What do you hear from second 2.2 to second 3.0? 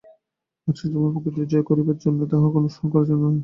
তাহাকে অনুসরণ